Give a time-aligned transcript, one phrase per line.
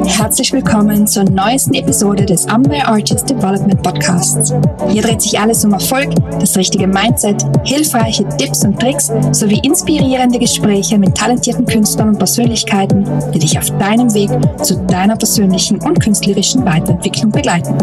[0.00, 4.52] Herzlich willkommen zur neuesten Episode des Amway Artist Development Podcasts.
[4.88, 6.08] Hier dreht sich alles um Erfolg,
[6.40, 13.06] das richtige Mindset, hilfreiche Tipps und Tricks sowie inspirierende Gespräche mit talentierten Künstlern und Persönlichkeiten,
[13.34, 14.30] die dich auf deinem Weg
[14.62, 17.76] zu deiner persönlichen und künstlerischen Weiterentwicklung begleiten.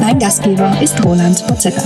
[0.00, 1.82] Dein Gastgeber ist Roland Pozetta.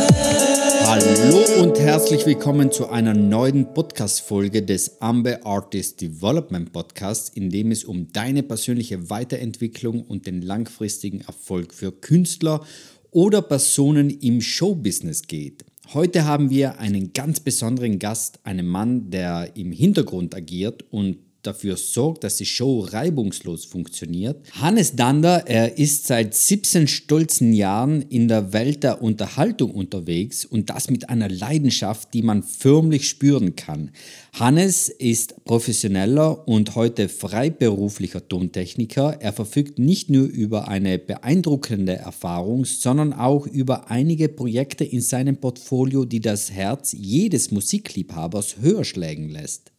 [0.88, 7.72] Hallo und herzlich willkommen zu einer neuen Podcast-Folge des Amber Artist Development Podcasts, in dem
[7.72, 12.64] es um deine persönliche Weiterentwicklung und den langfristigen Erfolg für Künstler
[13.10, 15.64] oder Personen im Showbusiness geht.
[15.92, 21.76] Heute haben wir einen ganz besonderen Gast, einen Mann, der im Hintergrund agiert und dafür
[21.76, 24.36] sorgt, dass die Show reibungslos funktioniert.
[24.52, 30.70] Hannes Dander, er ist seit 17 stolzen Jahren in der Welt der Unterhaltung unterwegs und
[30.70, 33.90] das mit einer Leidenschaft, die man förmlich spüren kann.
[34.32, 39.16] Hannes ist professioneller und heute freiberuflicher Tontechniker.
[39.20, 45.38] Er verfügt nicht nur über eine beeindruckende Erfahrung, sondern auch über einige Projekte in seinem
[45.38, 49.72] Portfolio, die das Herz jedes Musikliebhabers höher schlägen lässt.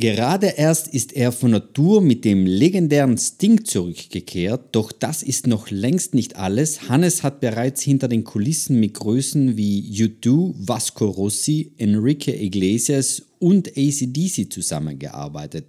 [0.00, 5.72] Gerade erst ist er von Natur mit dem legendären Sting zurückgekehrt, doch das ist noch
[5.72, 6.88] längst nicht alles.
[6.88, 13.70] Hannes hat bereits hinter den Kulissen mit Größen wie U2, Vasco Rossi, Enrique Iglesias und
[13.76, 15.66] ACDC zusammengearbeitet.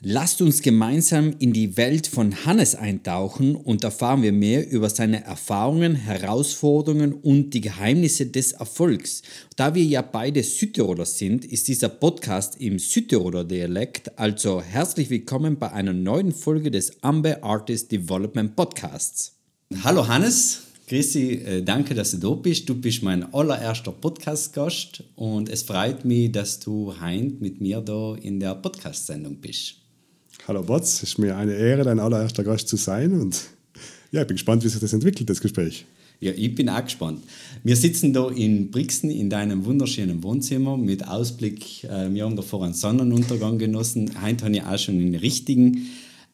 [0.00, 5.24] Lasst uns gemeinsam in die Welt von Hannes eintauchen und erfahren wir mehr über seine
[5.24, 9.22] Erfahrungen, Herausforderungen und die Geheimnisse des Erfolgs.
[9.56, 15.58] Da wir ja beide Südtiroler sind, ist dieser Podcast im Südtiroler Dialekt, also herzlich willkommen
[15.58, 19.36] bei einer neuen Folge des Amber Artist Development Podcasts.
[19.82, 20.60] Hallo Hannes.
[20.86, 22.68] Chrissy, äh, danke, dass du da bist.
[22.68, 28.14] Du bist mein allererster Podcast-Gast und es freut mich, dass du heint mit mir da
[28.14, 29.87] in der Podcast-Sendung bist.
[30.48, 33.38] Hallo Bots, es ist mir eine Ehre, dein allererster Gast zu sein und
[34.12, 35.84] ja, ich bin gespannt, wie sich das entwickelt, das Gespräch.
[36.20, 37.22] Ja, ich bin auch gespannt.
[37.64, 41.84] Wir sitzen da in Brixen in deinem wunderschönen Wohnzimmer mit Ausblick.
[41.84, 44.10] Äh, wir haben davor einen Sonnenuntergang genossen.
[44.22, 45.86] Heute habe ich auch schon einen richtigen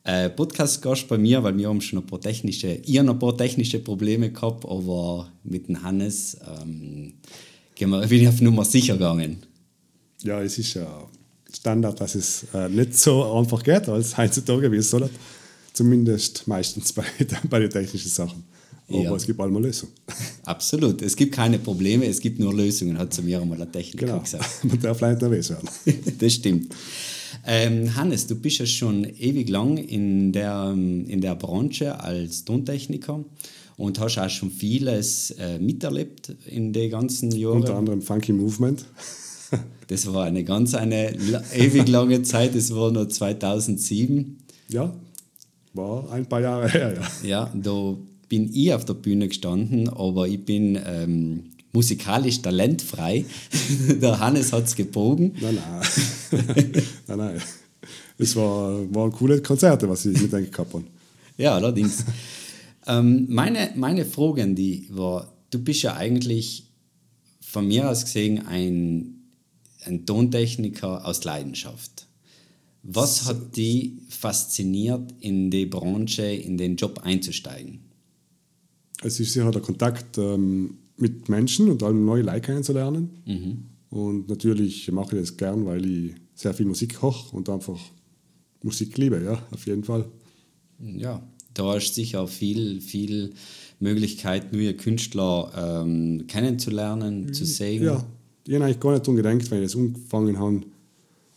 [0.05, 3.81] äh, Podcast-Gast bei mir, weil wir haben schon ein paar technische, ich ein paar technische
[3.81, 7.15] Probleme gehabt, aber mit dem Hannes ähm,
[7.75, 9.39] gehen wir, bin ich auf Nummer sicher gegangen.
[10.23, 11.09] Ja, es ist ja
[11.55, 15.09] Standard, dass es äh, nicht so einfach geht als heutzutage, wie es soll.
[15.73, 17.05] Zumindest meistens bei,
[17.49, 18.45] bei den technischen Sachen.
[18.89, 19.15] Aber ja.
[19.15, 19.93] es gibt einmal Lösungen.
[20.45, 21.01] Absolut.
[21.01, 24.21] Es gibt keine Probleme, es gibt nur Lösungen, hat zu mir einmal der Techniker genau.
[24.21, 24.65] gesagt.
[24.65, 25.69] Man darf nicht nervös werden.
[26.19, 26.75] das stimmt.
[27.47, 33.25] Ähm, Hannes, du bist ja schon ewig lang in der, in der Branche als Tontechniker
[33.77, 37.57] und hast auch schon vieles äh, miterlebt in den ganzen Jahren.
[37.61, 38.85] Unter anderem Funky Movement.
[39.89, 41.15] Das war eine ganz eine
[41.55, 44.39] ewig lange Zeit, das war nur 2007.
[44.69, 44.95] Ja,
[45.75, 47.29] war ein paar Jahre her, ja.
[47.29, 47.97] Ja, da
[48.29, 53.25] bin ich auf der Bühne gestanden, aber ich bin ähm, musikalisch talentfrei.
[54.01, 55.35] der Hannes hat es gebogen.
[55.41, 55.59] Nein,
[56.31, 56.73] nein.
[57.09, 57.43] nein, nein.
[58.17, 60.85] Es war, waren coole Konzerte, was ich mit gehabt habe.
[61.37, 62.05] Ja, allerdings.
[62.87, 66.69] ähm, meine, meine Frage an die war, du bist ja eigentlich
[67.41, 69.24] von mir aus gesehen ein
[69.87, 72.07] ein Tontechniker aus Leidenschaft.
[72.83, 77.81] Was hat die fasziniert, in die Branche, in den Job einzusteigen?
[79.03, 83.11] Es ist sicher der Kontakt ähm, mit Menschen und allem neue Leute kennenzulernen.
[83.25, 83.65] Mhm.
[83.91, 87.79] Und natürlich mache ich das gern, weil ich sehr viel Musik koche und einfach
[88.63, 90.07] Musik liebe, ja, auf jeden Fall.
[90.81, 91.23] Ja,
[91.55, 93.35] da hast du sicher viel, viel
[93.79, 95.53] Möglichkeit, neue Künstler
[95.85, 97.85] ähm, kennenzulernen, zu sehen.
[97.85, 98.05] Ja,
[98.47, 100.61] ich habe eigentlich gar nicht daran gedacht, wenn ich das angefangen habe,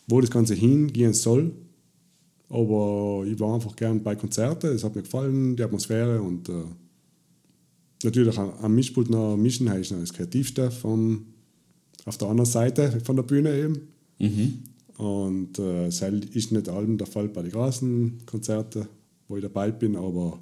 [0.07, 1.51] wo das Ganze hingehen soll.
[2.49, 6.63] Aber ich war einfach gern bei Konzerten, es hat mir gefallen, die Atmosphäre und äh,
[8.03, 11.25] natürlich am Mischpult noch mischen, ist noch das Kreativste vom,
[12.05, 13.87] auf der anderen Seite von der Bühne eben.
[14.19, 14.63] Mhm.
[14.97, 18.87] Und äh, das ist nicht allem der Fall bei den großen Konzerten,
[19.27, 20.39] wo ich dabei bin, aber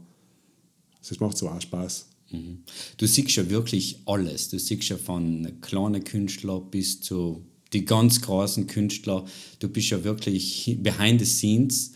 [1.01, 2.07] es macht so auch Spaß.
[2.31, 2.59] Mhm.
[2.97, 4.49] Du siehst ja wirklich alles.
[4.49, 9.25] Du siehst ja von kleinen Künstlern bis zu die ganz großen Künstler.
[9.59, 11.91] Du bist ja wirklich behind the scenes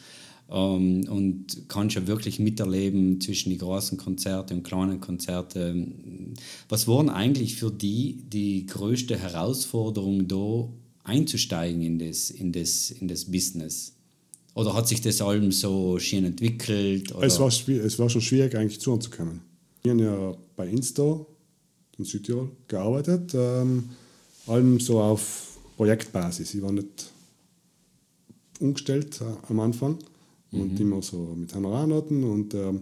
[0.50, 6.34] ähm, und kannst ja wirklich miterleben zwischen den großen Konzerten und kleinen Konzerten.
[6.68, 10.70] Was waren eigentlich für die die größte Herausforderung da
[11.04, 13.94] einzusteigen in das, in das, in das Business?
[14.56, 17.16] Oder hat sich das allem so schön entwickelt?
[17.16, 17.25] Oder?
[17.25, 19.42] Es, war, es war schon schwierig, eigentlich zu uns zu kommen.
[19.97, 21.25] Ich habe ja bei Insta
[21.97, 23.89] in Südtirol gearbeitet, ähm,
[24.47, 26.53] allem so auf Projektbasis.
[26.53, 27.12] Ich war nicht
[28.59, 29.97] umgestellt äh, am Anfang
[30.51, 30.81] und mhm.
[30.81, 32.81] immer so mit Honorarnoten und ähm,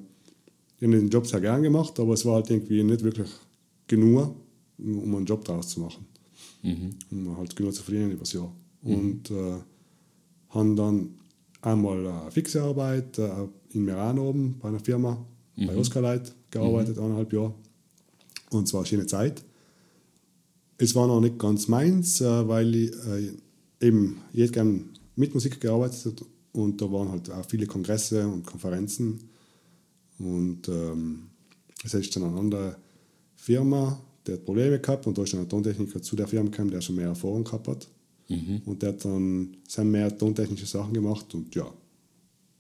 [0.77, 3.29] ich habe den Job sehr gern gemacht, aber es war halt irgendwie nicht wirklich
[3.87, 4.35] genug,
[4.77, 6.05] um einen Job daraus zu machen.
[6.61, 6.89] Mhm.
[7.09, 8.53] Um halt genug zu verdienen über das Jahr.
[8.83, 8.93] Mhm.
[8.93, 9.57] Und äh,
[10.49, 11.09] haben dann
[11.61, 13.29] einmal eine fixe Arbeit äh,
[13.73, 15.25] in Meran oben bei einer Firma,
[15.57, 15.67] mhm.
[15.67, 17.03] bei Oscar Light, gearbeitet, mhm.
[17.03, 17.53] eineinhalb Jahre.
[18.51, 19.43] Und zwar eine schöne Zeit.
[20.77, 24.81] Es war noch nicht ganz meins, äh, weil ich äh, eben, hätte gerne
[25.15, 26.23] mit Musik gearbeitet
[26.53, 29.19] und da waren halt auch viele Kongresse und Konferenzen.
[30.19, 31.29] Und ähm,
[31.83, 32.77] es ist dann eine andere
[33.35, 36.71] Firma, der hat Probleme gehabt und da ist dann ein Tontechniker zu der Firma gekommen,
[36.71, 37.87] der schon mehr Erfahrung gehabt hat.
[38.29, 38.61] Mhm.
[38.65, 41.71] Und der hat dann sehr mehr tontechnische Sachen gemacht und ja,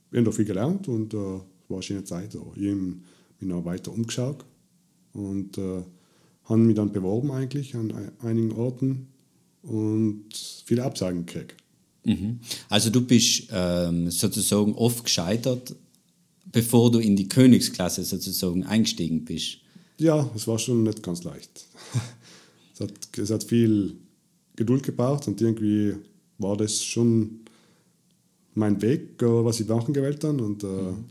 [0.09, 1.39] wir haben da viel gelernt und äh,
[1.69, 2.33] war eine schöne Zeit.
[2.33, 2.97] Ich habe mich
[3.39, 4.45] noch weiter umgeschaut
[5.13, 5.83] und äh,
[6.45, 9.07] habe mich dann beworben eigentlich an einigen Orten
[9.63, 10.25] und
[10.65, 11.55] viele Absagen gekriegt.
[12.05, 12.39] Mhm.
[12.69, 15.75] Also du bist ähm, sozusagen oft gescheitert,
[16.45, 19.57] bevor du in die Königsklasse sozusagen eingestiegen bist.
[19.97, 21.65] Ja, es war schon nicht ganz leicht.
[22.73, 23.95] es, hat, es hat viel
[24.55, 25.95] Geduld gebraucht und irgendwie
[26.37, 27.41] war das schon
[28.53, 31.05] mein Weg, äh, was ich machen gewählt habe und äh, mhm.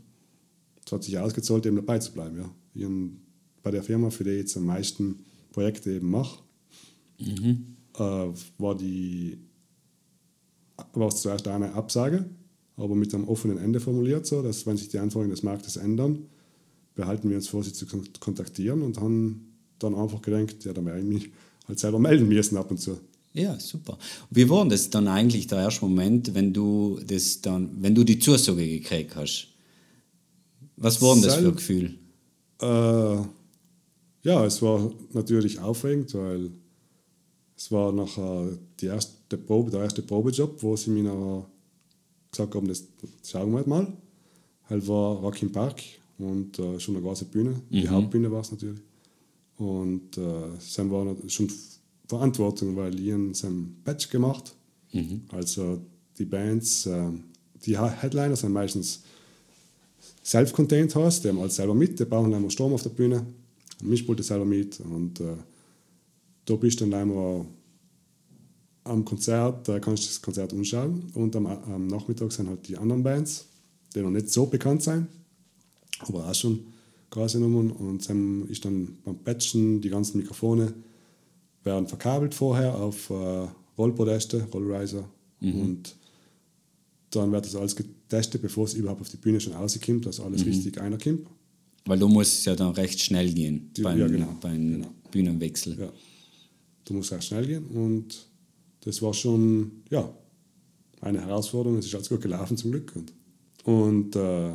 [0.87, 2.37] Es hat sich ausgezahlt, eben dabei zu bleiben.
[2.37, 2.49] Ja.
[2.73, 2.87] Ich
[3.61, 5.19] bei der Firma, für die ich jetzt am meisten
[5.51, 6.39] Projekte eben mache,
[7.19, 7.75] mhm.
[7.95, 9.37] äh, war die
[10.93, 12.25] war es zuerst eine Absage,
[12.75, 16.27] aber mit einem offenen Ende formuliert, so dass wenn sich die Anforderungen des Marktes ändern,
[16.95, 17.85] behalten wir uns vor, sie zu
[18.19, 21.29] kontaktieren und haben dann einfach gedacht, ja, dann werde ich mich
[21.67, 22.99] halt selber melden müssen ab und zu.
[23.33, 23.97] Ja, super.
[24.29, 28.19] Wie war das dann eigentlich der erste Moment, wenn du das dann, wenn du die
[28.19, 29.49] Zusage gekriegt hast?
[30.77, 31.95] Was war denn das für ein Gefühl?
[32.61, 33.17] Äh,
[34.23, 36.51] ja, es war natürlich aufregend, weil
[37.55, 41.45] es war nachher die erste Probe, der erste Probejob, wo sie mir nachher
[42.31, 42.83] gesagt haben, das
[43.23, 43.91] schauen wir mal.
[44.69, 45.81] Halt war Rock im Park
[46.19, 47.51] und äh, schon eine große Bühne.
[47.51, 47.63] Mhm.
[47.69, 48.79] Die Hauptbühne war es natürlich.
[49.57, 50.21] Und äh,
[50.75, 51.51] dann war schon
[52.07, 54.55] Verantwortung, weil ich sein Patch gemacht.
[54.93, 55.21] Mhm.
[55.29, 55.81] Also
[56.17, 57.11] die Bands, äh,
[57.65, 59.03] die Headliner sind meistens
[60.27, 63.25] self-contained hast, die haben alles selber mit, die brauchen einmal Strom auf der Bühne,
[63.81, 65.35] Mischpulte selber mit und äh,
[66.45, 67.45] da bist du dann einmal
[68.83, 72.77] am Konzert, da kannst du das Konzert anschauen und am, am Nachmittag sind halt die
[72.77, 73.45] anderen Bands,
[73.95, 75.07] die noch nicht so bekannt sind,
[75.99, 76.59] aber auch schon
[77.09, 80.73] große Nummern und dann ist dann beim Patchen die ganzen Mikrofone
[81.63, 83.47] werden verkabelt vorher auf äh,
[83.77, 85.07] Rollpodeste, Rollriser
[85.39, 85.61] mhm.
[85.61, 85.95] und
[87.11, 90.41] dann wird das alles getestet, bevor es überhaupt auf die Bühne schon rauskommt, dass alles
[90.41, 90.51] mhm.
[90.51, 91.27] richtig einerkommt.
[91.85, 94.87] Weil du musst ja dann recht schnell gehen die, beim, ja, genau, beim genau.
[95.09, 95.79] Bühnenwechsel.
[95.79, 95.89] Ja.
[96.83, 98.27] Du musst recht schnell gehen und
[98.81, 100.13] das war schon ja,
[101.01, 101.77] eine Herausforderung.
[101.77, 102.93] Es ist alles gut gelaufen zum Glück.
[102.95, 103.13] Und,
[103.63, 104.51] und äh,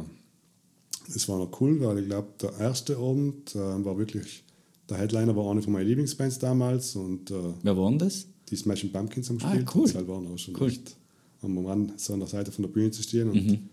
[1.15, 4.45] es war noch cool, weil ich glaube, der erste Abend äh, war wirklich,
[4.89, 6.97] der Headliner war eine von meinen Lieblingsbands damals.
[6.97, 8.27] Und, äh, Wer waren das?
[8.51, 9.65] Die Smashing Pumpkins am Spiel.
[9.67, 9.91] Ah, cool.
[9.91, 10.69] Das waren auch schon cool.
[10.69, 10.97] echt
[11.43, 13.31] am Rand so an der Seite von der Bühne zu stehen.
[13.31, 13.69] Und mhm.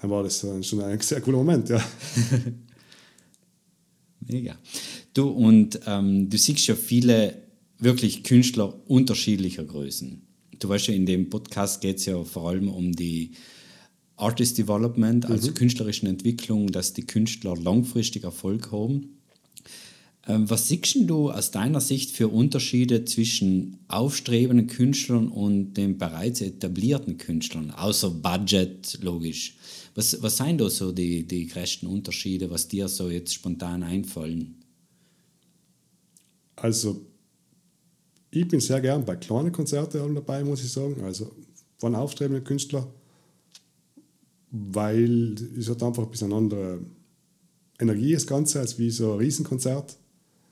[0.00, 1.84] dann war das schon ein sehr cooler Moment, ja.
[4.20, 4.58] Mega.
[5.12, 7.42] Du, und ähm, du siehst ja viele
[7.78, 10.22] wirklich Künstler unterschiedlicher Größen.
[10.58, 13.32] Du weißt ja, in dem Podcast geht es ja vor allem um die
[14.16, 15.54] Artist Development, also mhm.
[15.54, 19.18] künstlerischen Entwicklung, dass die Künstler langfristig Erfolg haben.
[20.26, 26.40] Ähm, was siehst du aus deiner Sicht für Unterschiede zwischen aufstrebenden Künstlern und den bereits
[26.40, 29.56] etablierten Künstlern, außer Budget, logisch?
[29.94, 34.56] Was, was sind da so die, die größten Unterschiede, was dir so jetzt spontan einfallen?
[36.56, 37.04] Also,
[38.30, 41.02] ich bin sehr gern bei kleinen Konzerten dabei, muss ich sagen.
[41.02, 41.30] Also
[41.78, 42.86] von aufstrebenden Künstlern,
[44.50, 46.80] weil es hat einfach ein bisschen andere
[47.78, 49.98] Energie, das Ganze, als wie so ein Riesenkonzert.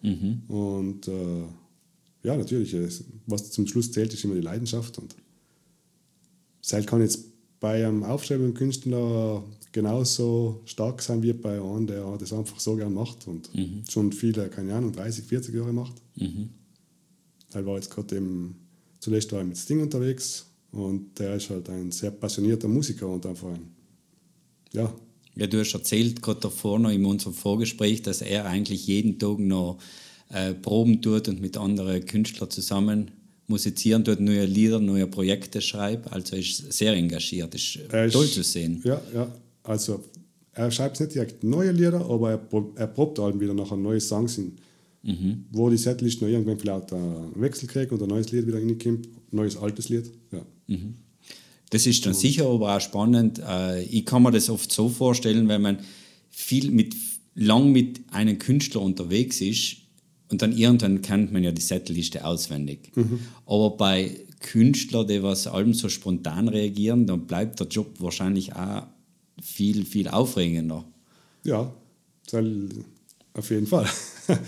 [0.02, 0.42] Mhm.
[0.48, 1.44] Und äh,
[2.24, 2.76] ja, natürlich,
[3.26, 4.98] was zum Schluss zählt, ist immer die Leidenschaft.
[4.98, 5.14] Und
[6.60, 7.24] Seil kann jetzt
[7.60, 12.92] bei einem aufstrebenden Künstler genauso stark sein wie bei einem, der das einfach so gern
[12.92, 13.82] macht und mhm.
[13.88, 15.94] schon viele, keine Ahnung, 30, 40 Jahre macht.
[16.16, 16.50] Mhm.
[17.52, 18.56] Er war jetzt gerade eben,
[19.00, 23.24] zuletzt war er mit Sting unterwegs und der ist halt ein sehr passionierter Musiker und
[23.26, 23.70] einfach ein,
[24.72, 24.92] ja.
[25.36, 29.38] Ja, du hast erzählt gerade davor noch in unserem Vorgespräch, dass er eigentlich jeden Tag
[29.38, 29.78] noch
[30.28, 33.10] äh, Proben tut und mit anderen Künstlern zusammen
[33.48, 36.12] musizieren tut, neue Lieder, neue Projekte schreibt.
[36.12, 37.54] Also ist sehr engagiert.
[37.54, 38.80] Ist, ist toll zu sehen.
[38.84, 39.32] Ja, ja.
[39.62, 40.04] Also
[40.52, 42.40] er schreibt nicht direkt neue Lieder, aber er,
[42.76, 44.56] er probt halt wieder nachher neue Songs in
[45.02, 45.46] Mhm.
[45.50, 49.08] Wo die Setlist noch irgendwann vielleicht einen Wechsel kriegt und ein neues Lied wieder reinkommt,
[49.32, 50.10] neues altes Lied.
[50.30, 50.42] Ja.
[50.68, 50.94] Mhm.
[51.72, 53.38] Das ist dann sicher aber auch spannend.
[53.38, 55.78] Äh, ich kann mir das oft so vorstellen, wenn man
[56.28, 56.94] viel mit
[57.34, 59.78] lang mit einem Künstler unterwegs ist
[60.28, 62.92] und dann irgendwann kennt man ja die Setliste auswendig.
[63.46, 68.82] Aber bei Künstlern, die was allem so spontan reagieren, dann bleibt der Job wahrscheinlich auch
[69.40, 70.84] viel, viel aufregender.
[71.42, 71.72] Ja,
[73.32, 73.88] auf jeden Fall.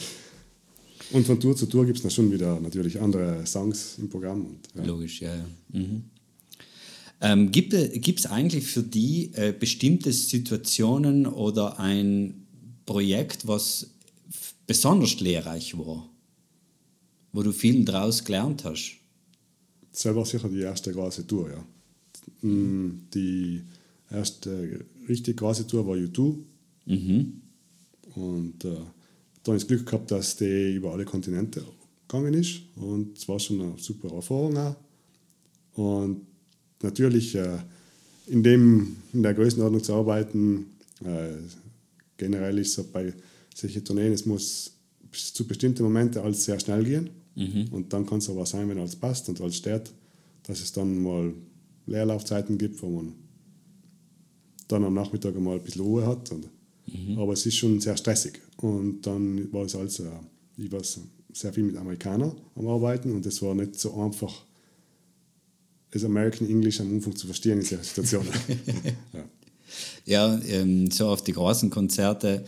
[1.12, 4.44] und von Tour zu Tour gibt es dann schon wieder natürlich andere Songs im Programm.
[4.44, 4.84] Und, ja.
[4.84, 5.34] Logisch, ja.
[5.34, 5.44] ja.
[5.72, 6.04] Mhm.
[7.24, 12.46] Ähm, gibt es eigentlich für die äh, bestimmte Situationen oder ein
[12.84, 13.86] Projekt, was
[14.66, 16.06] besonders lehrreich war?
[17.32, 18.98] Wo du viel daraus gelernt hast?
[19.90, 22.46] Das war sicher die erste große Tour, ja.
[22.46, 23.62] Mm, die
[24.10, 26.36] erste richtig große Tour war U2.
[26.84, 27.40] Mhm.
[28.16, 28.76] Und äh,
[29.44, 31.64] dann das Glück gehabt, dass die über alle Kontinente
[32.06, 32.60] gegangen ist.
[32.76, 34.76] Und es war schon eine super Erfahrung auch.
[35.72, 36.33] Und
[36.84, 37.58] natürlich äh,
[38.26, 40.66] in, dem, in der Größenordnung zu arbeiten,
[41.04, 41.32] äh,
[42.16, 43.12] generell ist so bei
[43.54, 44.72] solchen Tourneen, es muss
[45.12, 47.10] zu bestimmten Momenten alles sehr schnell gehen.
[47.34, 47.68] Mhm.
[47.70, 49.92] Und dann kann es aber sein, wenn alles passt und alles steht,
[50.44, 51.32] dass es dann mal
[51.86, 53.12] Leerlaufzeiten gibt, wo man
[54.68, 56.30] dann am Nachmittag mal ein bisschen Ruhe hat.
[56.32, 56.48] Und,
[56.86, 57.18] mhm.
[57.18, 58.40] Aber es ist schon sehr stressig.
[58.56, 60.04] Und dann war es also,
[60.56, 60.80] ich war
[61.32, 64.44] sehr viel mit Amerikanern am Arbeiten und es war nicht so einfach,
[65.94, 68.28] das American English am Anfang zu verstehen in solchen Situationen.
[69.12, 69.24] ja,
[70.04, 72.44] ja ähm, so auf die großen Konzerte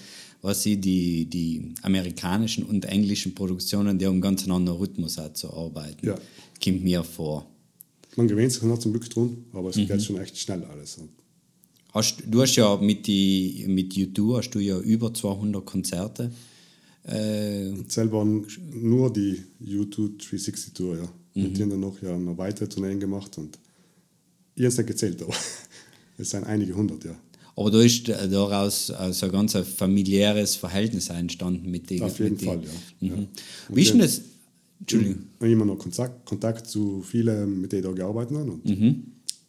[0.46, 5.32] was sie die, die amerikanischen und englischen Produktionen, die haben ganz einen anderen Rhythmus auch
[5.32, 6.06] zu arbeiten.
[6.06, 6.14] Ja.
[6.62, 7.46] Kommt mir vor.
[8.16, 9.88] Man gewöhnt sich noch zum Glück dran, aber es mhm.
[9.88, 11.00] geht schon echt schnell alles.
[11.92, 16.30] Hast, du hast ja mit, die, mit U2 hast du ja über 200 Konzerte.
[17.02, 21.08] Äh, selber nur die U2 360 Tour, ja.
[21.36, 21.42] Mhm.
[21.42, 23.58] Mit denen dann noch, ja, noch weitere Tourneen gemacht und
[24.54, 25.34] ich habe es nicht gezählt, aber
[26.18, 27.14] es sind einige hundert, ja.
[27.54, 32.02] Aber da ist daraus also ein ganz familiäres Verhältnis entstanden mit den.
[32.02, 32.60] Auf jeden Fall,
[33.00, 33.16] die, ja.
[33.16, 33.28] Mhm.
[33.70, 34.20] Wie ist denn das?
[34.80, 35.22] Entschuldigung.
[35.40, 38.58] Ich immer noch Kontakt, Kontakt zu vielen, mit denen ich da gearbeitet habe.
[38.62, 39.02] Mhm.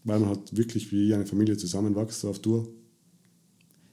[0.06, 2.68] Weil man halt wirklich wie eine Familie zusammenwächst auf Tour.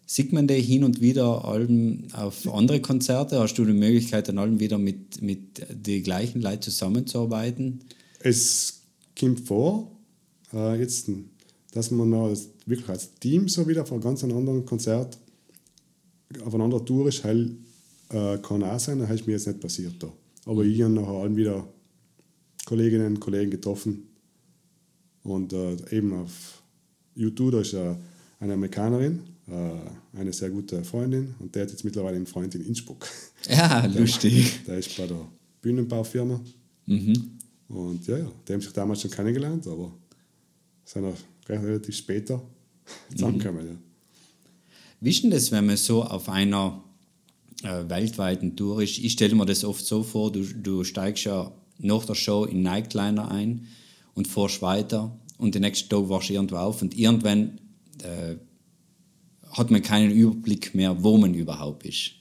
[0.06, 3.40] Sieht man die hin und wieder allem auf andere Konzerte?
[3.40, 7.80] Hast du die Möglichkeit, dann allem wieder mit, mit den gleichen Leuten zusammenzuarbeiten?
[8.20, 8.82] Es
[9.18, 9.90] kommt vor,
[10.52, 11.10] äh, jetzt,
[11.72, 15.18] dass man als, wirklich als Team so wieder auf einem ganz anderen Konzert
[16.44, 17.56] auf einer anderen Tour ist, heil,
[18.10, 20.12] äh, kann auch sein, das ist mir jetzt nicht passiert da.
[20.46, 21.66] Aber ich habe nachher allen wieder
[22.66, 24.08] Kolleginnen und Kollegen getroffen.
[25.22, 26.62] Und äh, eben auf
[27.14, 27.94] YouTube, da ist äh,
[28.40, 33.06] eine Amerikanerin, eine sehr gute Freundin und der hat jetzt mittlerweile einen Freund in Innsbruck.
[33.48, 34.64] Ja, lustig.
[34.66, 35.28] Der, der ist bei der
[35.60, 36.40] Bühnenbaufirma.
[36.86, 37.38] Mhm.
[37.68, 39.92] Und ja, ja, die haben sich damals schon kennengelernt, aber
[40.84, 41.16] sind auch
[41.48, 42.42] relativ später
[43.10, 43.64] zusammengekommen.
[43.64, 43.70] Mhm.
[43.70, 43.76] Ja.
[45.00, 46.82] Wie ist denn das, wenn man so auf einer
[47.62, 48.98] äh, weltweiten Tour ist?
[48.98, 52.62] Ich stelle mir das oft so vor, du, du steigst ja nach der Show in
[52.62, 53.66] Nightliner ein
[54.14, 57.58] und fährst weiter und den nächsten Tag warst du irgendwo auf und irgendwann
[58.02, 58.36] äh,
[59.54, 62.12] hat man keinen Überblick mehr, wo man überhaupt ist.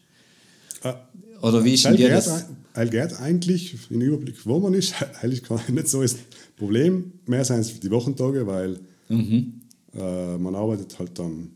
[0.83, 0.93] Äh,
[1.41, 2.45] Oder wie ist denn dir das?
[2.89, 6.17] Geht eigentlich den Überblick, wo man ist, eigentlich nicht so ist
[6.55, 7.11] Problem.
[7.25, 9.61] Mehr es die Wochentage, weil mhm.
[9.95, 11.49] äh, man arbeitet halt dann.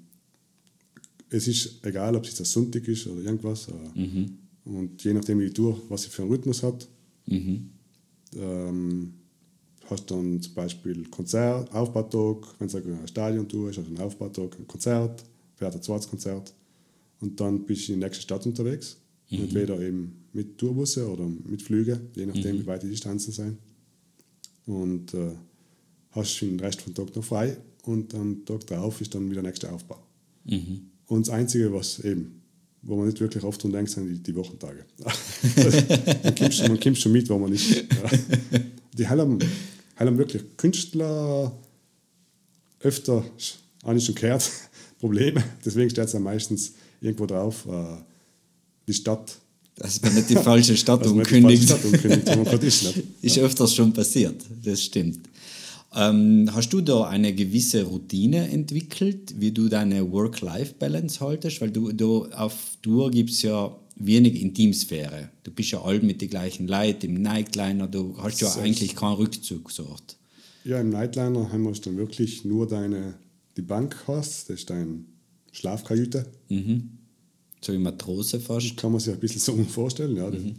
[1.30, 3.68] Es ist egal, ob es das Sonntag ist oder irgendwas.
[3.68, 4.38] Äh, mhm.
[4.66, 6.88] Und je nachdem, wie die Tour, was sie für einen Rhythmus hat,
[7.26, 7.70] mhm.
[8.36, 9.14] ähm,
[9.90, 14.68] hast dann zum Beispiel Konzert, Aufbautag, wenn es eine Stadiontour ist, also ein Aufbautag, ein
[14.68, 15.24] Konzert,
[15.58, 16.54] fährt ein zweites Konzert
[17.20, 18.98] und dann bist du in die nächste Stadt unterwegs.
[19.30, 19.40] Mhm.
[19.42, 22.62] Entweder eben mit Tourbusse oder mit Flügen, je nachdem, mhm.
[22.62, 23.58] wie weit die Distanzen sind.
[24.66, 25.32] Und äh,
[26.12, 29.50] hast den Rest vom Tag noch frei und am Tag darauf ist dann wieder der
[29.52, 30.00] nächste Aufbau.
[30.46, 30.92] Mhm.
[31.08, 32.42] Und das Einzige, was eben,
[32.82, 34.86] wo man nicht wirklich oft dran denkt, sind die, die Wochentage.
[36.24, 37.54] man, kommt schon, man kommt schon mit, wo man.
[37.54, 37.60] Ja.
[38.98, 39.40] Die haben,
[39.96, 41.52] haben wirklich Künstler
[42.80, 43.24] öfter,
[43.84, 44.52] habe ich schon gehört,
[45.00, 45.44] Probleme.
[45.66, 47.98] Deswegen steht es ja meistens irgendwo drauf, äh,
[48.88, 49.38] die Stadt.
[49.76, 51.64] Dass man nicht die falsche Stadt umkündigt.
[51.64, 55.20] Stadt umkündigt ist, ist öfters schon passiert, das stimmt.
[55.96, 61.62] Ähm, hast du da eine gewisse Routine entwickelt, wie du deine Work-Life-Balance haltest?
[61.62, 65.30] Weil du, du auf Tour gibt es ja wenig Intimsphäre.
[65.44, 69.16] Du bist ja all mit den gleichen Leuten im Nightliner, du hast ja eigentlich keinen
[69.16, 70.18] Rückzugsort.
[70.64, 73.16] Ja, im Nightliner haben wir dann wirklich nur deine,
[73.58, 75.00] die Bank hast, das ist deine
[75.52, 76.26] Schlafkajüte.
[76.50, 76.90] Mhm.
[77.62, 78.78] So wie Matrose fast.
[78.78, 80.30] Kann man sich ein bisschen so vorstellen, ja.
[80.30, 80.56] Mhm.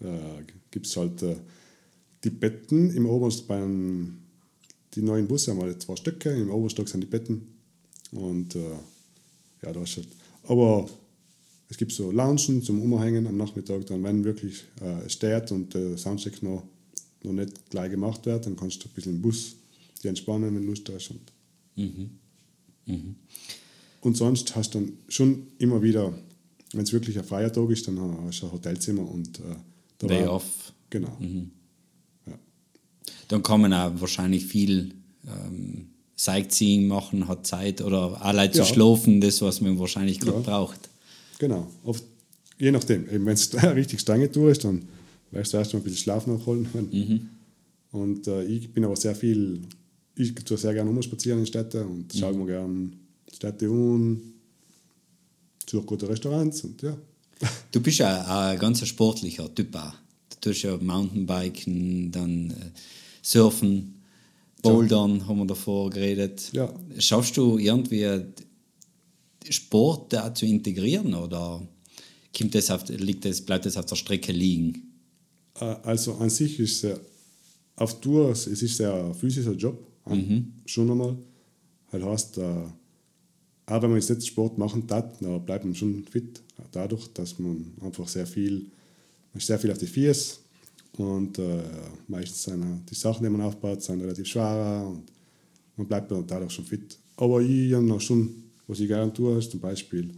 [0.00, 0.38] Da
[0.70, 1.36] gibt es halt äh,
[2.24, 4.16] die Betten im Oberst beim
[4.94, 7.42] die neuen Busse haben alle zwei Stöcke, im Oberstock sind die Betten
[8.10, 8.72] und äh,
[9.62, 10.08] ja, da ist halt,
[10.44, 10.88] aber
[11.68, 15.72] es gibt so Loungen zum Umhängen am Nachmittag, dann wenn wirklich äh, es steht und
[15.74, 16.64] der Soundcheck noch,
[17.22, 19.54] noch nicht gleich gemacht wird, dann kannst du ein bisschen im Bus
[20.02, 21.10] die entspannen, wenn du Lust hast.
[21.10, 21.20] Und,
[21.76, 22.10] Mhm.
[24.02, 26.12] Und sonst hast du dann schon immer wieder,
[26.72, 29.42] wenn es wirklich ein freier Tag ist, dann hast du ein Hotelzimmer und äh,
[29.98, 30.72] da Day war- off.
[30.90, 31.16] Genau.
[33.28, 34.94] Dann kann man auch wahrscheinlich viel
[35.26, 38.64] ähm, Sightseeing machen, hat Zeit oder allein zu Ja.
[38.64, 40.42] schlafen, das, was man wahrscheinlich gerade Ja.
[40.42, 40.88] braucht.
[41.38, 41.70] Genau.
[41.84, 42.04] Oft,
[42.58, 43.06] je nachdem.
[43.08, 44.82] Wenn es eine richtig strenge Tour ist, dann
[45.30, 46.66] wirst du erst mal ein bisschen Schlaf nachholen.
[46.90, 47.28] Mhm.
[47.92, 49.60] Und äh, ich bin aber sehr viel,
[50.20, 51.90] ich tue sehr gerne umspazieren in Städte Mhm.
[51.90, 52.90] und schaue mir gerne
[53.32, 54.20] Städte an,
[55.68, 56.96] suche gute Restaurants und ja.
[57.72, 59.94] Du bist ja ein ganz sportlicher Typ auch.
[60.30, 62.54] Du tust ja Mountainbiken, dann äh,
[63.22, 63.94] Surfen,
[64.62, 66.50] Bouldern, haben wir davor geredet.
[66.52, 66.72] Ja.
[66.98, 68.06] Schaffst du irgendwie
[69.48, 71.66] Sport da zu integrieren oder
[72.36, 74.92] kommt das auf, liegt das, bleibt das auf der Strecke liegen?
[75.58, 77.00] Äh, Also an sich ist es
[77.76, 81.16] auf Tour, es ist ein physischer Job, äh, schon einmal.
[81.92, 82.64] Das heißt, äh,
[83.66, 86.42] auch wenn man jetzt nicht Sport machen darf, dann bleibt man schon fit,
[86.72, 88.66] dadurch, dass man einfach sehr viel,
[89.32, 90.38] man sehr viel auf die Füße
[90.98, 91.62] und äh,
[92.08, 95.04] meistens sind die Sachen, die man aufbaut, sind relativ schwer und
[95.76, 96.98] man bleibt dann dadurch schon fit.
[97.16, 100.10] Aber ich habe noch schon, was ich gerne tue, ist zum Beispiel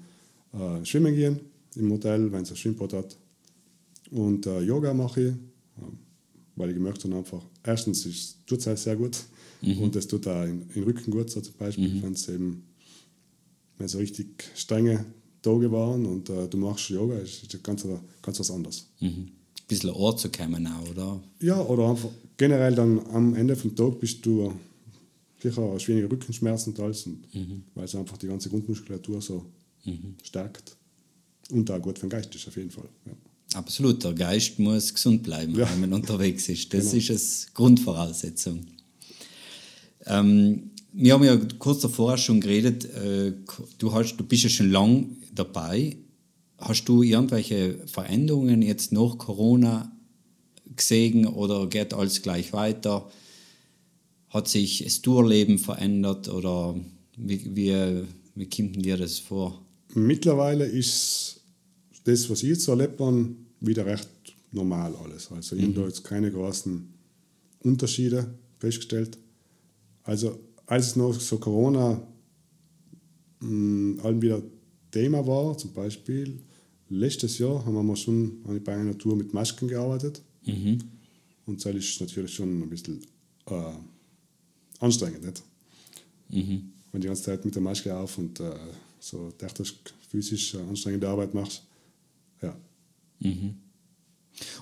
[0.52, 1.40] äh, schwimmen gehen
[1.76, 3.16] im Hotel, wenn es ein Schwimmbad hat.
[4.10, 5.92] Und äh, Yoga mache ich, äh,
[6.56, 9.18] weil ich gemerkt habe, einfach, erstens tut es halt sehr gut
[9.62, 12.64] und es tut auch in, in Rücken gut, so zum Beispiel, wenn es eben
[13.78, 15.04] wenn so richtig strenge
[15.40, 17.86] Tage waren und äh, du machst Yoga, ist, ist ganz,
[18.20, 18.88] ganz was anderes.
[19.00, 19.08] Mhm.
[19.08, 19.32] Ein
[19.66, 21.20] bisschen Ort zu kommen auch, oder?
[21.40, 24.52] Ja, oder einfach generell dann am Ende vom Tag bist du
[25.42, 27.26] sicher hast weniger Rückenschmerzen und alles, und
[27.74, 29.44] weil es einfach die ganze Grundmuskulatur so
[30.22, 30.76] stärkt.
[31.50, 32.88] Und auch gut für den Geist ist auf jeden Fall.
[33.04, 33.12] Ja.
[33.54, 35.68] Absolut, der Geist muss gesund bleiben, Ja.
[35.70, 36.72] wenn man unterwegs ist.
[36.72, 36.96] Das Genau.
[37.14, 38.66] ist eine Grundvoraussetzung.
[40.06, 43.32] Ähm, wir haben ja kurz davor schon geredet, äh,
[43.78, 45.96] du, hast, du bist ja schon lang dabei.
[46.58, 49.90] Hast du irgendwelche Veränderungen jetzt nach Corona
[50.76, 53.10] gesehen oder geht alles gleich weiter?
[54.28, 56.74] Hat sich das Tourleben verändert oder
[57.16, 58.02] wie, wie,
[58.34, 59.60] wie kommt dir das vor?
[59.94, 61.40] Mittlerweile ist
[62.04, 63.28] das, was ich jetzt erlebt habe,
[63.66, 64.08] wieder recht
[64.50, 65.30] normal alles.
[65.32, 66.92] Also ich habe da jetzt keine großen
[67.60, 69.18] Unterschiede festgestellt.
[70.04, 72.06] Also als es noch so Corona
[73.40, 74.42] mh, allem wieder
[74.90, 76.38] Thema war, zum Beispiel
[76.90, 80.20] letztes Jahr haben wir schon bei einer Tour mit Masken gearbeitet.
[81.46, 83.00] Und das ist natürlich schon ein bisschen
[83.46, 83.72] äh,
[84.80, 85.24] anstrengend.
[85.24, 85.42] Nicht?
[86.92, 88.52] Wenn du die ganze Zeit mit der Maske auf und äh,
[89.00, 89.74] so technisch,
[90.10, 91.62] physisch äh, anstrengende Arbeit machst.
[93.22, 93.54] Ja.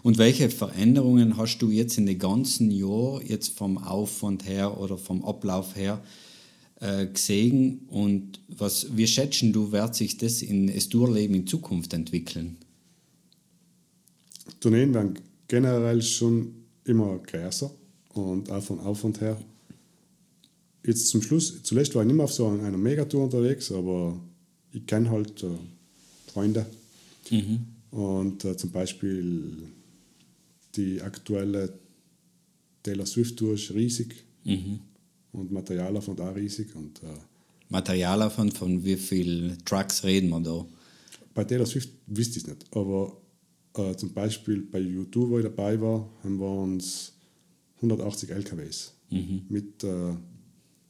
[0.02, 4.98] Und welche Veränderungen hast du jetzt in den ganzen Jahr jetzt vom Aufwand her oder
[4.98, 6.02] vom Ablauf her
[6.80, 11.92] äh, gesehen und was, wie schätzen du, wird sich das in das Tourleben in Zukunft
[11.94, 12.56] entwickeln?
[14.60, 15.18] Tourneen werden
[15.48, 17.70] generell schon immer größer
[18.14, 19.40] und auch von Aufwand her.
[20.84, 24.18] Jetzt zum Schluss, zuletzt war ich nicht mehr auf so einer Megatour unterwegs, aber
[24.72, 25.48] ich kenne halt äh,
[26.32, 26.66] Freunde.
[27.90, 29.68] Und äh, zum Beispiel
[30.76, 31.72] die aktuelle
[32.83, 34.24] Taylor Swift Tour ist riesig.
[35.33, 36.74] Und Materialaufwand auch riesig.
[36.74, 37.07] Und äh,
[37.68, 40.66] Materialaufwand, von wie viel Trucks reden wir da?
[41.35, 43.16] Bei Taylor Swift wüsste ich es nicht, aber
[43.76, 47.12] äh, zum Beispiel bei U2, wo ich dabei war, haben wir uns
[47.76, 48.94] 180 LKWs
[49.48, 50.12] mit, äh,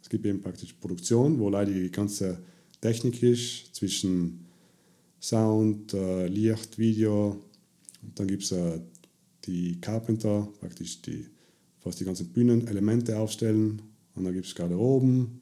[0.02, 2.38] es gibt eben praktisch Produktion, wo leider die ganze
[2.80, 4.46] Technik ist, zwischen
[5.20, 7.36] Sound, äh, Licht, Video,
[8.02, 8.80] und dann gibt es äh,
[9.44, 11.26] die Carpenter, praktisch die,
[11.78, 13.82] fast die ganzen Bühnenelemente aufstellen,
[14.14, 15.40] und dann gibt es Garderoben,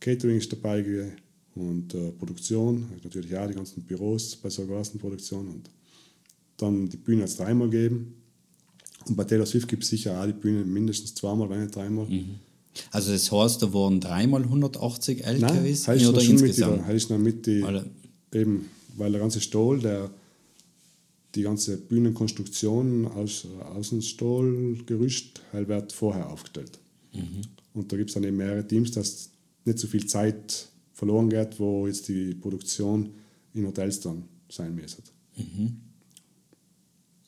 [0.00, 1.12] Catering ist dabei
[1.54, 5.70] und äh, Produktion, natürlich auch die ganzen Büros bei so einer großen Produktion und
[6.56, 8.14] dann die Bühne jetzt dreimal geben.
[9.06, 12.06] Und bei Taylor Swift gibt es sicher auch die Bühne mindestens zweimal, wenn nicht dreimal.
[12.90, 16.86] Also das heißt, da waren dreimal 180 Nein, LKWs heißt oder schon mit, die, insgesamt?
[16.86, 17.86] heißt noch mit die, Alle.
[18.34, 20.10] eben, weil der ganze Stahl, der,
[21.34, 26.78] die ganze Bühnenkonstruktion aus Außenstahlgerüst, halt wird vorher aufgestellt.
[27.74, 29.30] Und da gibt es dann eben mehrere Teams, dass
[29.64, 33.10] nicht so viel Zeit verloren geht, wo jetzt die Produktion
[33.54, 35.02] in Hotels dann sein müsste.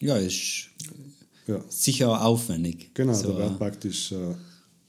[0.00, 0.70] Ja, ist
[1.46, 1.64] Ja.
[1.68, 2.90] sicher aufwendig.
[2.94, 4.34] Genau, So, da wird praktisch äh,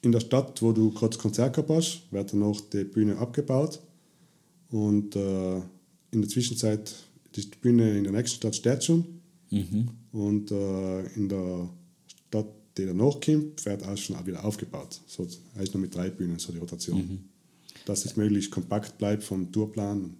[0.01, 3.79] in der Stadt, wo du kurz Konzert gehabt hast, wird dann noch die Bühne abgebaut.
[4.69, 5.61] Und äh,
[6.11, 6.93] in der Zwischenzeit
[7.35, 9.05] die Bühne in der nächsten Stadt steht schon.
[10.11, 11.69] Und äh, in der
[12.27, 14.99] Stadt, die danach kommt, wird auch schon auch wieder aufgebaut.
[15.07, 17.19] So, eigentlich noch mit drei Bühnen, so die Rotation.
[17.85, 20.13] Dass es möglichst kompakt bleibt vom Tourplan.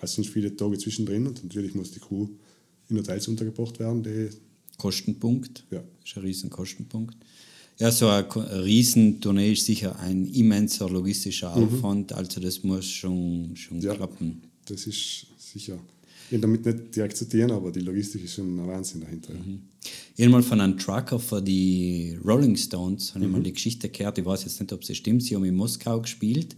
[0.00, 2.28] Es sind viele Tage zwischendrin und natürlich muss die Crew
[2.88, 4.28] in Hotels untergebracht werden, die
[4.78, 5.64] Kostenpunkt.
[5.70, 5.82] Ja.
[6.04, 7.16] Ist ein riesen Kostenpunkt.
[7.78, 13.80] Ja, so eine Riesentournee ist sicher ein immenser logistischer Aufwand, also das muss schon, schon
[13.80, 13.94] Ja.
[13.94, 14.42] klappen.
[14.72, 15.78] Das ist sicher.
[16.30, 19.34] Ich damit nicht direkt tun, aber die Logistik ist schon ein Wahnsinn dahinter.
[19.34, 24.16] Habe mal von einem Trucker für die Rolling Stones habe ich mal die Geschichte gehört.
[24.16, 25.24] Ich weiß jetzt nicht, ob sie stimmt.
[25.24, 26.56] Sie haben in Moskau gespielt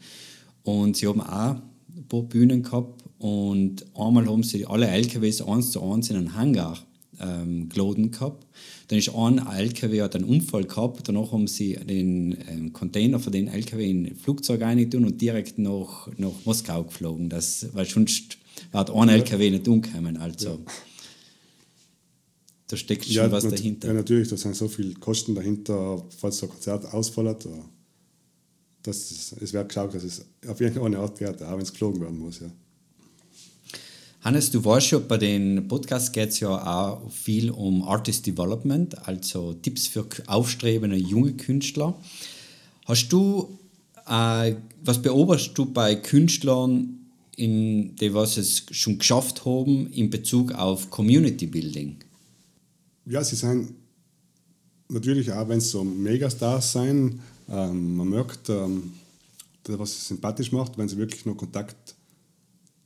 [0.63, 1.57] und sie haben auch
[1.97, 3.03] ein paar Bühnen gehabt.
[3.19, 6.79] Und einmal haben sie alle LKWs eins zu eins in einen Hangar
[7.21, 8.47] ähm, geladen gehabt.
[8.89, 11.09] Dann ist ein LKW hat einen Unfall gehabt.
[11.09, 15.59] Danach haben sie den ähm, Container für den LKW in ein Flugzeug reintun und direkt
[15.59, 17.29] nach, nach Moskau geflogen.
[17.29, 18.39] Das, weil sonst
[18.73, 20.17] hat ein LKW nicht umgekommen.
[20.17, 20.61] Also
[22.67, 23.89] da steckt schon was nat- dahinter.
[23.89, 27.47] Ja, natürlich, da sind so viele Kosten dahinter, falls so ein Konzert ausfällt.
[28.83, 32.01] Das, ist- es wird geschaut, dass es auf irgendeine Art wird, auch wenn es geflogen
[32.01, 32.41] werden muss.
[32.41, 32.51] Ja.
[34.25, 39.07] Hannes, du weißt schon, bei den Podcasts geht es ja auch viel um Artist Development,
[39.07, 41.95] also Tipps für aufstrebende junge Künstler.
[42.87, 43.59] Hast du,
[44.09, 47.01] äh, was beobachtest du bei Künstlern,
[47.37, 51.97] in, die was es schon geschafft haben in Bezug auf Community Building?
[53.07, 53.75] ja, sie sind
[54.89, 58.95] natürlich auch, wenn es so Megastars sind, ähm, man merkt, ähm,
[59.63, 61.95] das, was sie sympathisch macht, wenn sie wirklich noch Kontakt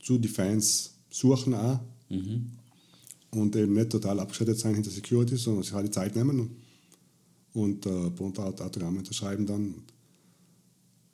[0.01, 1.79] zu den Fans suchen auch.
[3.31, 6.49] und eben nicht total abgeschottet sein hinter Security, sondern sich halt die Zeit nehmen
[7.53, 9.75] und äh, ein paar Autogramme unterschreiben dann.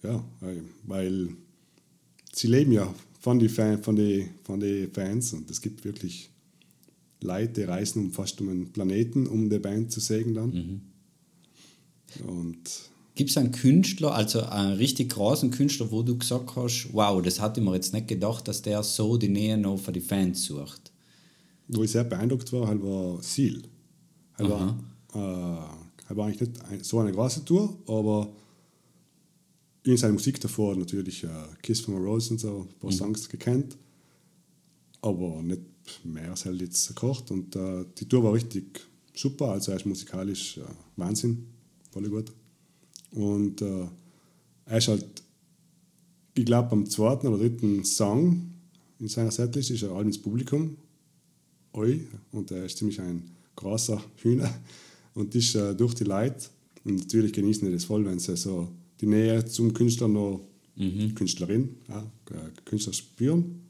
[0.03, 0.23] Ja,
[0.84, 1.29] weil-
[2.34, 6.29] sie leben ja von den Fan, von die, von die Fans und es gibt wirklich
[7.21, 10.51] Leute, die reisen um fast um einen Planeten, um die Band zu sehen dann.
[12.27, 12.60] Und
[13.15, 17.39] Gibt es einen Künstler, also einen richtig großen Künstler, wo du gesagt hast, wow, das
[17.39, 20.43] hatte ich mir jetzt nicht gedacht, dass der so die Nähe noch für die Fans
[20.43, 20.91] sucht?
[21.67, 23.62] wo ich sehr beeindruckt war, halt war Seal.
[24.38, 24.80] Halt war,
[25.13, 28.32] äh, halt war eigentlich nicht so eine große Tour, aber
[29.84, 31.28] in seiner Musik davor natürlich äh,
[31.62, 33.78] Kiss from a Rose und so, ein paar Songs gekannt,
[35.01, 35.62] aber nicht
[36.04, 37.32] mehr als halt jetzt gekocht.
[37.32, 38.82] Und äh, die Tour war richtig
[39.13, 40.62] super, also er ist musikalisch äh,
[40.95, 41.47] Wahnsinn,
[41.91, 42.32] voll gut.
[43.11, 43.87] Und äh,
[44.65, 45.05] er ist halt,
[46.33, 48.51] ich glaube, am zweiten oder dritten Song
[48.99, 50.77] in seiner Setlist ist er allem ins Publikum
[51.75, 53.21] Oi, und er ist ziemlich ein
[53.57, 54.49] großer Hühner
[55.13, 56.47] und ist äh, durch die Leute.
[56.85, 58.69] Und natürlich genießen die das voll, wenn sie so
[59.01, 60.39] die Nähe zum Künstler noch,
[61.15, 62.09] Künstlerin, ja,
[62.63, 63.61] Künstler spüren.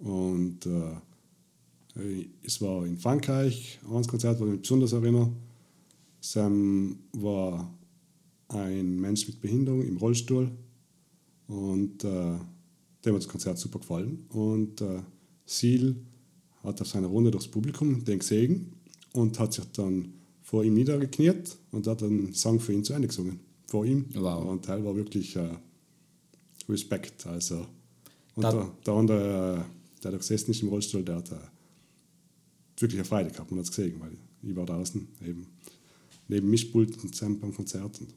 [0.00, 5.32] Und äh, es war in Frankreich, ein Konzert, wo ich mich besonders erinnere.
[6.20, 7.72] Sam war
[8.50, 10.50] ein Mensch mit Behinderung im Rollstuhl
[11.46, 12.38] und äh,
[13.04, 14.24] dem hat das Konzert super gefallen.
[14.28, 15.00] Und äh,
[15.46, 15.96] Seal
[16.62, 18.72] hat auf seiner Runde durchs Publikum den gesehen
[19.12, 23.08] und hat sich dann vor ihm niedergekniet und hat einen Song für ihn zu Ende
[23.08, 23.40] gesungen.
[23.66, 24.04] Vor ihm.
[24.14, 24.44] Wow.
[24.46, 25.48] Und Teil war wirklich äh,
[26.68, 27.26] Respekt.
[27.26, 27.66] Also.
[28.34, 31.36] Und Da- der, der andere, äh, der da gesessen ist im Rollstuhl, der hat äh,
[32.78, 33.50] wirklich eine Freude gehabt.
[33.50, 35.46] Man hat es gesehen, weil ich war draußen eben
[36.28, 38.00] neben Mischpult und zusammen beim Konzert.
[38.00, 38.08] Und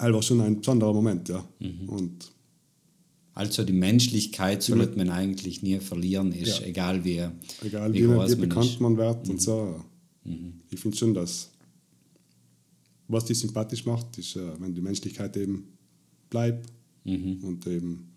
[0.00, 1.44] war schon ein besonderer Moment, ja.
[1.60, 1.88] Mhm.
[1.88, 2.32] Und
[3.34, 6.66] Also die Menschlichkeit sollte man eigentlich nie verlieren, ist Ja.
[6.66, 7.22] egal wie,
[7.64, 8.80] egal wie wie, wie bekannt ist.
[8.80, 8.82] Mhm.
[8.82, 9.84] man wird und so.
[10.70, 11.50] Ich finde schon, dass
[13.06, 15.68] was die sympathisch macht, ist, äh, wenn die Menschlichkeit eben
[16.28, 16.66] bleibt
[17.04, 17.38] Mhm.
[17.44, 18.08] und eben,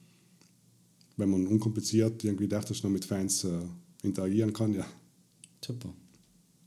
[1.17, 3.59] wenn man unkompliziert irgendwie dachte, dass man mit Fans äh,
[4.03, 4.85] interagieren kann, ja.
[5.63, 5.93] Super.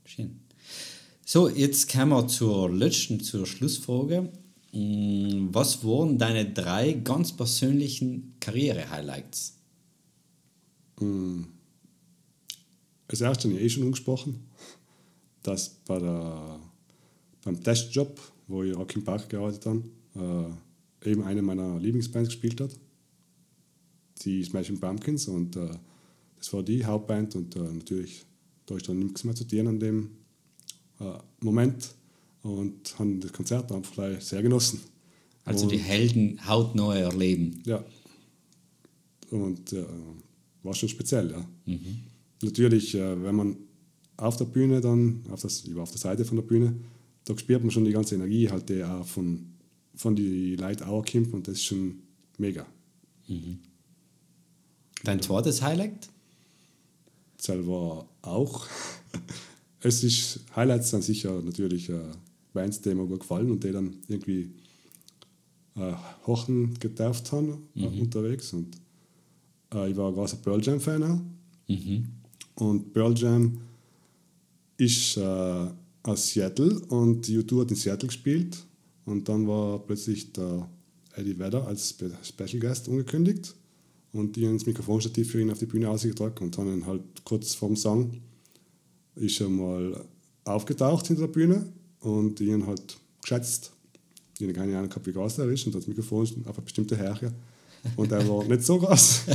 [0.05, 0.39] Schön.
[1.25, 4.31] So, jetzt kommen wir zur letzten, zur Schlussfrage.
[4.75, 9.57] Mm, Was waren deine drei ganz persönlichen Karriere-Highlights?
[13.07, 14.47] Als erstes habe ich eh schon angesprochen,
[15.43, 16.59] dass bei der,
[17.43, 19.83] beim Testjob, wo ich Rock im Park gearbeitet habe,
[21.03, 22.71] äh, eben eine meiner Lieblingsbands gespielt hat.
[24.23, 25.69] Die Smashing Pumpkins und äh,
[26.37, 28.25] das war die Hauptband und äh, natürlich
[28.65, 30.09] da ist dann nichts mehr zu tun an dem
[30.99, 31.89] äh, Moment
[32.45, 34.79] und habe das Konzert einfach gleich sehr genossen.
[35.43, 37.61] Also und, die Helden hautnah erleben.
[37.65, 37.83] ja.
[39.31, 39.83] Und äh,
[40.61, 41.47] war schon speziell, ja.
[42.41, 43.57] Natürlich, äh, wenn man
[44.17, 46.75] auf der Bühne dann, auf das, ich war auf der Seite von der Bühne,
[47.25, 49.47] da spürt man schon die ganze Energie, halt, die auch von,
[49.95, 51.99] von die Leute auch kommt und das ist schon
[52.37, 52.65] mega.
[55.03, 56.09] Dein zweites Highlight?
[57.45, 58.67] selber auch.
[59.81, 61.99] Es ist Highlights sind sicher natürlich äh,
[62.55, 64.49] Bands, die mir gut gefallen und die dann irgendwie
[65.75, 65.93] äh,
[66.25, 68.53] Hochen getauft haben äh, unterwegs.
[68.53, 68.75] Und
[69.73, 71.19] äh, ich war ein großer Pearl Jam-Fan auch.
[72.55, 73.59] Und Pearl Jam
[74.77, 75.67] ist äh,
[76.03, 78.57] aus Seattle und U2 hat in Seattle gespielt.
[79.05, 80.67] Und dann war plötzlich der
[81.15, 83.53] Eddie Vedder als Spe Special Guest angekündigt.
[84.11, 87.03] Und die haben das Mikrofonstativ für ihn auf die Bühne ausgedrückt und haben ihn halt
[87.25, 88.21] kurz vorm Song
[89.15, 90.05] ist er mal
[90.43, 91.73] aufgetaucht hinter der Bühne
[92.05, 93.71] und die haben halt geschätzt.
[94.37, 96.63] Ich habe keine Ahnung gehabt, wie groß er ist und das Mikrofon ist auf eine
[96.63, 97.33] bestimmte Höhe.
[97.95, 99.23] Und er war nicht so groß.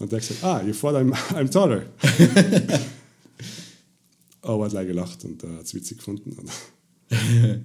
[0.00, 1.86] Und er hat gesagt, ah, you thought I'm, I'm taller.
[4.42, 6.36] Aber er hat leider gelacht und er hat es witzig gefunden.
[6.38, 6.48] Und,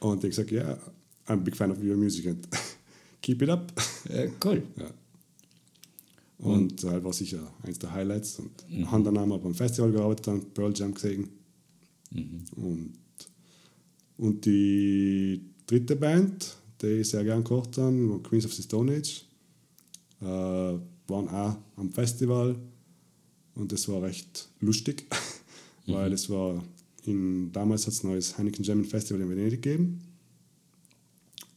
[0.00, 0.78] und ich gesagt, ja, yeah,
[1.26, 2.48] I'm a big fan of your music and
[3.20, 3.70] keep it up.
[4.08, 4.62] Äh, cool.
[4.78, 4.90] Ja.
[6.38, 8.38] Und das war sicher eines der Highlights.
[8.38, 11.28] Und haben dann auch mal beim Festival gearbeitet, dann Pearl Jam gesehen.
[12.56, 12.92] Und,
[14.18, 18.94] und die dritte Band, die ich sehr gern gekocht habe, war Queens of the Stone
[18.94, 19.24] Age,
[20.20, 22.56] äh, waren auch am Festival.
[23.54, 25.06] Und das war recht lustig,
[25.86, 26.62] weil es war
[27.04, 30.00] in, damals hat es ein neues Heineken German Festival in Venedig gegeben.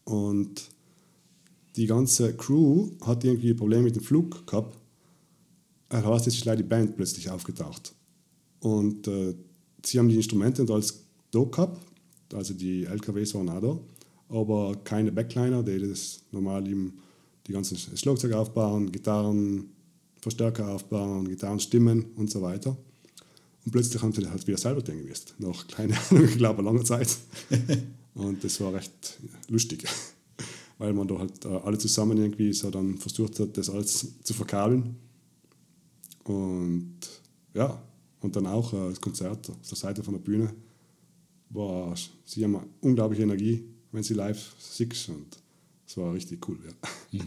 [0.03, 0.69] Und
[1.75, 4.77] die ganze Crew hat irgendwie Probleme mit dem Flug gehabt.
[5.89, 7.93] Das heißt, jetzt ist leider die Band plötzlich aufgetaucht.
[8.59, 9.35] Und äh,
[9.85, 10.79] sie haben die Instrumente da
[11.43, 11.79] gehabt,
[12.33, 12.87] also die
[13.35, 13.79] auch da,
[14.29, 16.93] aber keine Backliner, die das normal eben
[17.47, 19.69] die ganzen Schlagzeug aufbauen, Gitarren,
[20.21, 22.75] Verstärker aufbauen, Gitarrenstimmen und so weiter.
[23.63, 26.83] Und plötzlich haben sie halt wieder selber denken müssen, nach, keine Ahnung, ich glaube, langer
[26.83, 27.15] Zeit.
[28.15, 29.19] Und das war recht
[29.49, 29.83] lustig
[30.77, 34.33] weil man da halt äh, alle zusammen irgendwie so dann versucht hat, das alles zu
[34.33, 34.95] verkabeln.
[36.23, 36.97] Und
[37.53, 37.81] ja,
[38.21, 40.53] und dann auch äh, das Konzert auf der Seite von der Bühne
[41.49, 45.37] war, sie haben eine unglaubliche Energie, wenn sie live siehst und
[45.87, 46.57] es war richtig cool.
[47.11, 47.21] Ja.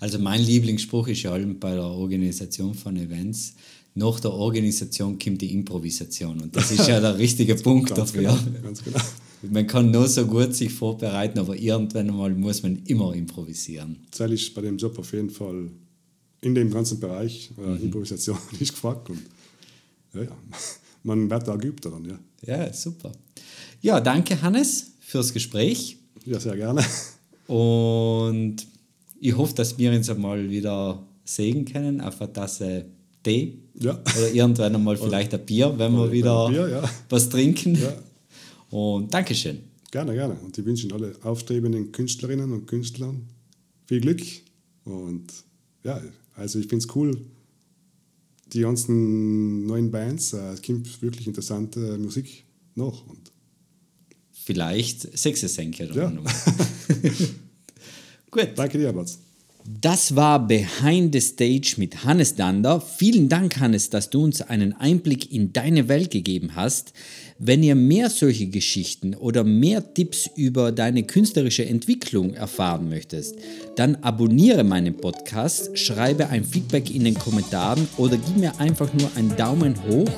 [0.00, 3.54] Also mein Lieblingsspruch ist ja allem bei der Organisation von Events,
[3.94, 8.36] nach der Organisation kommt die Improvisation und das ist ja der richtige Punkt Ganz dafür.
[8.44, 9.00] genau, genau.
[9.50, 13.98] Man kann nur so gut sich vorbereiten, aber irgendwann mal muss man immer improvisieren.
[14.16, 15.68] Das ist bei dem Job auf jeden Fall
[16.40, 19.20] in dem ganzen Bereich äh, Improvisation ist gefragt und
[20.14, 20.36] ja, ja,
[21.02, 22.18] man wird da geübt dann, ja.
[22.46, 23.12] Ja, super.
[23.80, 26.84] Ja, danke Hannes fürs Gespräch Ja, sehr gerne.
[27.46, 28.56] und
[29.20, 32.86] ich hoffe, dass wir uns einmal wieder sehen können auf eine Tasse
[33.22, 33.92] Tee Ja.
[34.16, 36.90] oder irgendwann einmal vielleicht ein Bier, wenn wir wieder Bier, ja.
[37.08, 37.74] was trinken.
[37.74, 37.94] Ja.
[38.70, 39.60] Und Dankeschön.
[39.90, 40.34] Gerne, gerne.
[40.44, 43.28] Und ich wünsche alle aufstrebenden Künstlerinnen und Künstlern
[43.86, 44.20] viel Glück.
[44.84, 45.26] Und
[45.84, 46.00] ja,
[46.34, 47.16] also ich finde es cool,
[48.54, 53.06] die ganzen neuen Bands, äh, es kommt wirklich interessante Musik noch.
[53.06, 53.32] Und
[54.32, 55.90] Vielleicht Sechsesenke.
[55.94, 56.10] Ja.
[58.30, 58.48] Gut.
[58.56, 59.18] danke dir, Bats.
[59.66, 62.82] Das war Behind the Stage mit Hannes Dander.
[62.82, 66.92] Vielen Dank, Hannes, dass du uns einen Einblick in deine Welt gegeben hast.
[67.38, 73.36] Wenn ihr mehr solche Geschichten oder mehr Tipps über deine künstlerische Entwicklung erfahren möchtest,
[73.76, 79.10] dann abonniere meinen Podcast, schreibe ein Feedback in den Kommentaren oder gib mir einfach nur
[79.16, 80.10] einen Daumen hoch.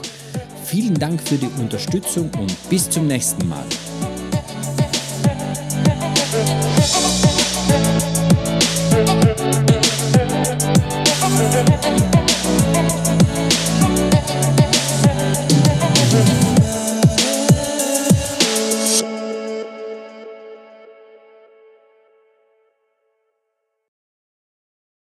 [0.64, 3.64] Vielen Dank für die Unterstützung und bis zum nächsten Mal.